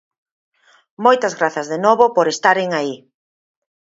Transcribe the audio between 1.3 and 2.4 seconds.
grazas de novo por